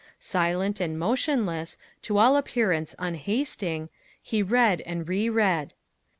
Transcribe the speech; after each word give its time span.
Silent 0.19 0.79
and 0.81 0.97
motionless, 0.97 1.77
to 2.01 2.17
all 2.17 2.35
appearance 2.35 2.95
unhasting, 2.97 3.87
he 4.19 4.41
read 4.41 4.81
and 4.81 5.07
reread. 5.07 5.75